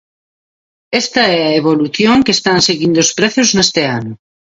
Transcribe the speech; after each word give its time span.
Esta 1.01 1.23
é 1.37 1.39
a 1.45 1.55
evolución 1.61 2.17
que 2.25 2.35
están 2.37 2.59
seguindo 2.67 2.97
os 3.05 3.13
prezos 3.17 3.49
neste 3.57 3.81
ano. 3.99 4.13